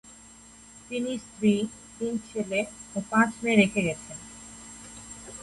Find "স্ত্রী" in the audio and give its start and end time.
1.17-1.53